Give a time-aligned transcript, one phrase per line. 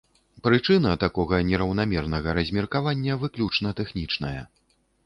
[0.45, 4.39] Прычына такога нераўнамернага размеркавання выключна тэхнічная.